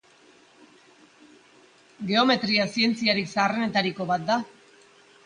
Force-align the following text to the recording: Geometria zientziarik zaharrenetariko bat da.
Geometria 2.11 2.65
zientziarik 2.77 3.29
zaharrenetariko 3.35 4.09
bat 4.15 4.25
da. 4.31 4.39